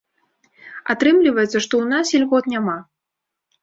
Атрымліваецца, 0.93 1.55
што 1.65 1.73
ў 1.85 1.85
нас 1.95 2.05
ільгот 2.19 2.53
няма. 2.57 2.77